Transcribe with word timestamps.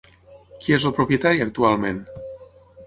Qui 0.63 0.75
és 0.77 0.87
el 0.91 0.95
propietari 1.01 1.47
actualment? 1.47 2.03